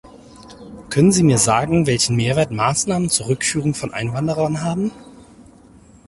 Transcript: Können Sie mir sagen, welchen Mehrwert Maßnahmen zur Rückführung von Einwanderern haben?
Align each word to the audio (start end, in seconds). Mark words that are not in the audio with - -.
Können 0.89 1.11
Sie 1.11 1.21
mir 1.21 1.37
sagen, 1.37 1.85
welchen 1.85 2.15
Mehrwert 2.15 2.49
Maßnahmen 2.49 3.11
zur 3.11 3.27
Rückführung 3.27 3.75
von 3.75 3.93
Einwanderern 3.93 4.63
haben? 4.63 4.91